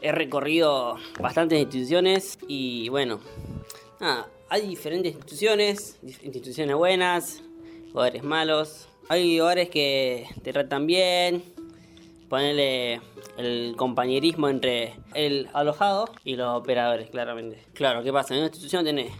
[0.00, 3.20] He recorrido bastantes instituciones y bueno,
[4.48, 7.42] hay diferentes instituciones, instituciones buenas,
[7.92, 8.88] hogares malos.
[9.08, 11.44] Hay hogares que te tratan bien,
[12.28, 13.00] ponerle
[13.36, 17.62] el compañerismo entre el alojado y los operadores, claramente.
[17.72, 18.34] Claro, ¿qué pasa?
[18.34, 19.12] En una institución tenés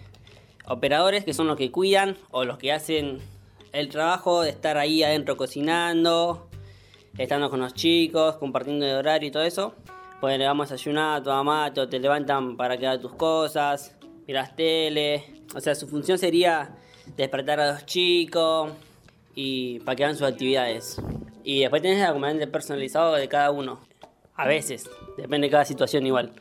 [0.67, 3.21] operadores que son los que cuidan o los que hacen
[3.73, 6.49] el trabajo de estar ahí adentro cocinando,
[7.17, 9.75] estando con los chicos, compartiendo el horario y todo eso.
[10.21, 13.97] Pues le vamos a desayunar, tu mamá, te levantan para que hagas tus cosas,
[14.27, 15.43] miras tele.
[15.55, 16.77] O sea, su función sería
[17.17, 18.71] despertar a los chicos
[19.35, 21.01] y para que hagan sus actividades.
[21.43, 23.81] Y después tenés el acompañante personalizado de cada uno.
[24.37, 26.33] A veces, depende de cada situación igual.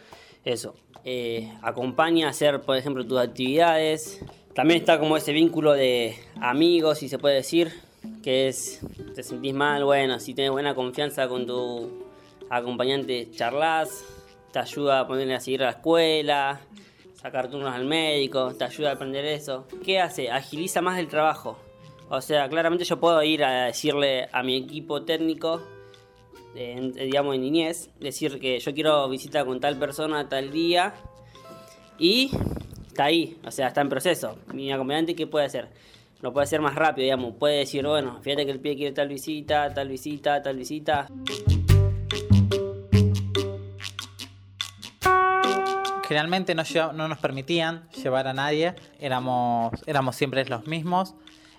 [0.45, 0.75] Eso.
[1.03, 4.23] Eh, acompaña a hacer, por ejemplo, tus actividades.
[4.53, 7.71] También está como ese vínculo de amigos, si se puede decir,
[8.21, 8.81] que es,
[9.15, 12.03] te sentís mal, bueno, si tienes buena confianza con tu
[12.49, 14.03] acompañante, charlas,
[14.51, 16.61] te ayuda a ponerle a seguir a la escuela,
[17.13, 19.67] sacar turnos al médico, te ayuda a aprender eso.
[19.85, 20.29] ¿Qué hace?
[20.29, 21.57] Agiliza más el trabajo.
[22.09, 25.61] O sea, claramente yo puedo ir a decirle a mi equipo técnico,
[26.53, 30.93] digamos en niñez, decir que yo quiero visitar con tal persona tal día
[31.97, 32.31] y
[32.91, 34.37] está ahí, o sea, está en proceso.
[34.53, 35.69] Mi acompañante, ¿qué puede hacer?
[36.19, 37.35] Lo puede hacer más rápido, digamos.
[37.35, 41.07] Puede decir, bueno, fíjate que el pie quiere tal visita, tal visita, tal visita.
[46.05, 51.15] Generalmente no, no nos permitían llevar a nadie, éramos, éramos siempre los mismos.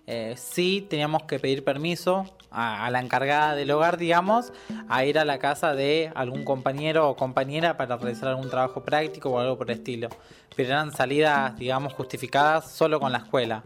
[0.07, 4.53] Eh, sí teníamos que pedir permiso a, la encargada del hogar, digamos,
[4.89, 9.31] a ir a la casa de algún compañero o compañera para realizar algún trabajo práctico
[9.31, 10.09] o algo por el estilo.
[10.55, 13.63] Pero eran salidas, digamos, justificadas solo con la escuela.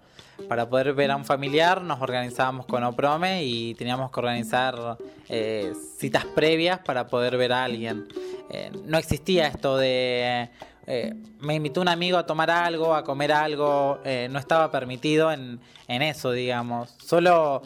[0.49, 4.99] Para poder ver a un familiar nos organizábamos con OPROME y teníamos que organizar
[5.29, 8.07] eh, citas previas para poder ver a alguien.
[8.51, 10.51] Eh, no existía esto de
[10.87, 15.33] eh, me invitó un amigo a tomar algo, a comer algo, eh, no estaba permitido
[15.33, 16.95] en, eso, digamos.
[16.99, 17.63] Solo,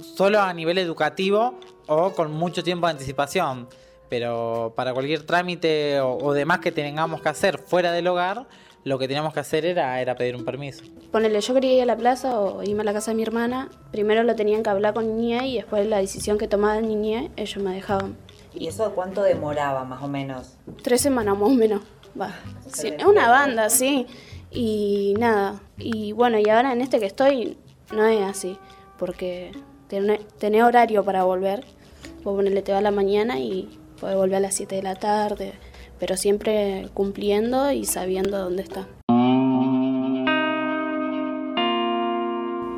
[0.00, 3.68] solo a nivel educativo o con mucho tiempo de anticipación.
[4.08, 8.46] Pero para cualquier trámite o, demás que tengamos que hacer fuera del hogar,
[8.84, 10.84] lo que teníamos que hacer era, era pedir un permiso.
[11.10, 13.68] Ponele, yo quería ir a la plaza o irme a la casa de mi hermana.
[13.90, 17.62] Primero lo tenían que hablar con Niñe y después la decisión que tomaba Niñe, ellos
[17.62, 18.16] me dejaban.
[18.54, 20.56] ¿Y eso cuánto demoraba más o menos?
[20.82, 21.82] Tres semanas más o menos
[22.82, 24.06] es una banda, sí.
[24.50, 25.60] Y nada.
[25.78, 27.58] Y bueno, y ahora en este que estoy,
[27.94, 28.58] no es así.
[28.98, 29.52] Porque
[29.88, 31.64] tenés horario para volver.
[32.22, 34.94] Vos ponerle te va a la mañana y podés volver a las 7 de la
[34.96, 35.54] tarde.
[35.98, 38.88] Pero siempre cumpliendo y sabiendo dónde está.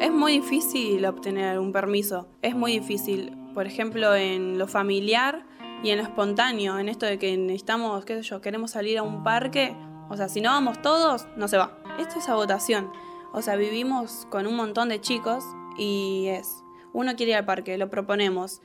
[0.00, 2.28] Es muy difícil obtener un permiso.
[2.42, 3.36] Es muy difícil.
[3.54, 5.44] Por ejemplo, en lo familiar
[5.82, 9.02] y en lo espontáneo, en esto de que necesitamos, qué sé yo, queremos salir a
[9.02, 9.76] un parque,
[10.08, 11.78] o sea, si no vamos todos, no se va.
[11.98, 12.90] Esto es a votación.
[13.32, 15.44] O sea, vivimos con un montón de chicos
[15.76, 18.62] y es, uno quiere ir al parque, lo proponemos.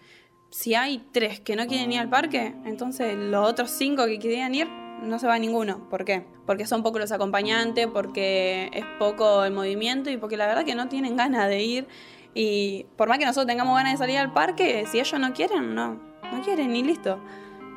[0.50, 4.56] Si hay tres que no quieren ir al parque, entonces los otros cinco que querían
[4.56, 4.70] ir,
[5.02, 5.90] no se va ninguno.
[5.90, 6.26] ¿Por qué?
[6.46, 10.76] Porque son pocos los acompañantes, porque es poco el movimiento y porque la verdad que
[10.76, 11.88] no tienen ganas de ir.
[12.34, 15.76] Y por más que nosotros tengamos ganas de salir al parque, si ellos no quieren,
[15.76, 16.00] no,
[16.34, 17.20] no quieren y listo.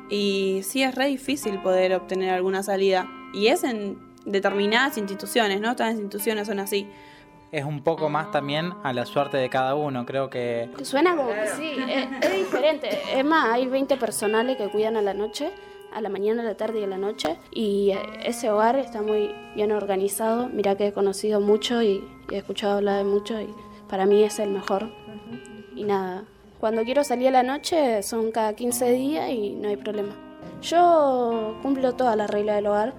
[0.09, 3.09] Y sí es re difícil poder obtener alguna salida.
[3.33, 5.75] Y es en determinadas instituciones, ¿no?
[5.75, 6.87] Todas las instituciones son así.
[7.51, 10.69] Es un poco más también a la suerte de cada uno, creo que...
[10.83, 12.89] Suena como que sí, es, diferente.
[13.13, 15.51] Es más, hay 20 personales que cuidan a la noche,
[15.93, 17.37] a la mañana, a la tarde y a la noche.
[17.51, 20.49] Y ese hogar está muy bien organizado.
[20.49, 23.47] Mira que he conocido mucho y, y he escuchado hablar de mucho y
[23.87, 24.89] para mí es el mejor.
[25.73, 26.25] Y nada,
[26.59, 30.15] cuando quiero salir a la noche son cada 15 días y no hay problema.
[30.61, 32.93] Yo cumplo todas las reglas del hogar,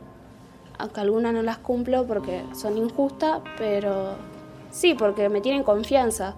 [0.78, 4.14] aunque algunas no las cumplo porque son injustas, pero
[4.70, 6.36] sí, porque me tienen confianza.